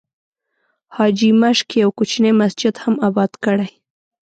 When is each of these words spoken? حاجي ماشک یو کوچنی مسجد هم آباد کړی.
حاجي 0.95 1.29
ماشک 1.41 1.69
یو 1.81 1.89
کوچنی 1.97 2.31
مسجد 2.41 2.75
هم 2.83 2.95
آباد 3.07 3.31
کړی. 3.43 3.69